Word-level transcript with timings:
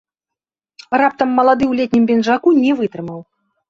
Раптам 1.03 1.29
малады 1.41 1.63
ў 1.69 1.73
летнім 1.83 2.03
пінжаку 2.11 2.47
не 2.61 2.71
вытрымаў. 2.85 3.19